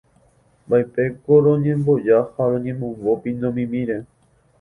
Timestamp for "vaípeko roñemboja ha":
0.71-2.47